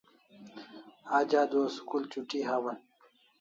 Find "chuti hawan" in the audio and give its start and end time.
2.11-2.77